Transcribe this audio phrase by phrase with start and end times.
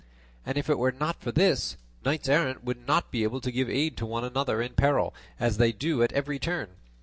[0.47, 3.69] And if it were not for this, knights errant would not be able to give
[3.69, 6.69] aid to one another in peril, as they do at every turn.